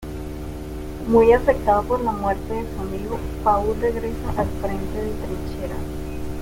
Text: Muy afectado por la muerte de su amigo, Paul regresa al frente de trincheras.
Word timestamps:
Muy 1.09 1.31
afectado 1.31 1.83
por 1.83 2.01
la 2.01 2.11
muerte 2.11 2.51
de 2.51 2.65
su 2.73 2.81
amigo, 2.81 3.19
Paul 3.43 3.79
regresa 3.79 4.31
al 4.35 4.47
frente 4.59 4.97
de 4.99 5.11
trincheras. 5.11 5.77